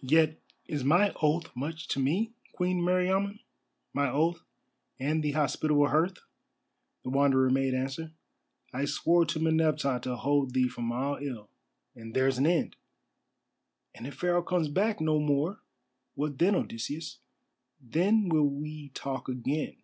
[0.00, 4.42] "Yet is my oath much to me, Queen Meriamun—my oath
[4.98, 6.16] and the hospitable hearth,"
[7.02, 8.14] the Wanderer made answer.
[8.72, 11.50] "I swore to Meneptah to hold thee from all ill,
[11.94, 12.76] and there's an end."
[13.94, 15.60] "And if Pharaoh comes back no more,
[16.14, 17.18] what then Odysseus?"
[17.78, 19.82] "Then will we talk again.